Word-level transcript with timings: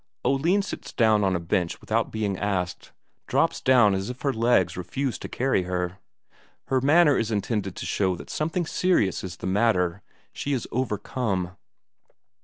Oline 0.25 0.63
sits 0.63 0.91
down 0.93 1.23
on 1.23 1.35
a 1.35 1.39
bench 1.39 1.79
without 1.79 2.09
being 2.11 2.35
asked, 2.35 2.91
drops 3.27 3.61
down 3.61 3.93
as 3.93 4.09
if 4.09 4.21
her 4.23 4.33
legs 4.33 4.75
refuse 4.75 5.19
to 5.19 5.29
carry 5.29 5.61
her. 5.65 5.99
Her 6.69 6.81
manner 6.81 7.19
is 7.19 7.29
intended 7.29 7.75
to 7.75 7.85
show 7.85 8.15
that 8.15 8.31
something 8.31 8.65
serious 8.65 9.23
is 9.23 9.37
the 9.37 9.45
matter; 9.45 10.01
she 10.33 10.53
is 10.53 10.67
overcome. 10.71 11.55